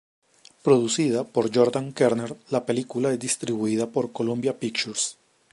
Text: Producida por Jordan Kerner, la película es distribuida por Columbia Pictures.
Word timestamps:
Producida 0.63 1.23
por 1.25 1.53
Jordan 1.55 1.91
Kerner, 1.93 2.35
la 2.49 2.65
película 2.65 3.13
es 3.13 3.19
distribuida 3.19 3.85
por 3.91 4.11
Columbia 4.11 4.57
Pictures. 4.59 5.19